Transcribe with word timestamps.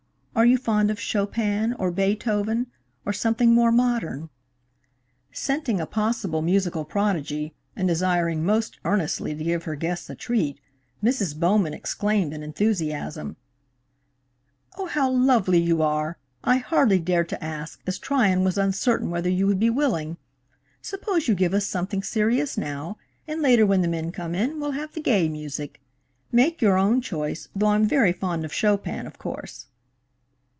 Are 0.33 0.45
you 0.45 0.57
fond 0.57 0.89
of 0.89 0.97
Chopin, 0.99 1.73
or 1.73 1.91
Beethoven, 1.91 2.67
or 3.05 3.11
something 3.11 3.53
more 3.53 3.71
modern?" 3.71 4.29
Scenting 5.33 5.81
a 5.81 5.85
possible 5.85 6.41
musical 6.41 6.85
prodigy, 6.85 7.53
and 7.75 7.85
desiring 7.85 8.43
most 8.43 8.79
earnestly 8.85 9.35
to 9.35 9.43
give 9.43 9.65
her 9.65 9.75
guests 9.75 10.09
a 10.09 10.15
treat, 10.15 10.59
Mrs. 11.03 11.37
Bowman 11.37 11.73
exclaimed 11.73 12.31
in 12.33 12.43
enthusiasm: 12.43 13.35
"Oh, 14.77 14.85
how 14.85 15.11
lovely 15.11 15.59
of 15.61 15.67
you! 15.67 15.81
I 16.45 16.57
hardly 16.57 16.97
dared 16.97 17.27
to 17.29 17.43
ask, 17.43 17.81
as 17.85 17.99
Tryon 17.99 18.45
was 18.45 18.57
uncertain 18.57 19.09
whether 19.11 19.29
you 19.29 19.45
would 19.47 19.59
be 19.59 19.69
willing. 19.69 20.15
Suppose 20.81 21.27
you 21.27 21.35
give 21.35 21.53
us 21.53 21.67
something 21.67 22.01
serious 22.01 22.57
now, 22.57 22.97
and 23.27 23.41
later, 23.41 23.65
when 23.65 23.81
the 23.81 23.87
men 23.89 24.13
come 24.13 24.33
in, 24.33 24.61
we'll 24.61 24.71
have 24.71 24.93
the 24.93 25.01
gay 25.01 25.27
music. 25.27 25.81
Make 26.31 26.61
your 26.61 26.77
own 26.77 27.01
choice, 27.01 27.49
though 27.53 27.67
I'm 27.67 27.85
very 27.85 28.13
fond 28.13 28.45
of 28.45 28.53
Chopin, 28.53 29.05
of 29.05 29.19
course." 29.19 29.65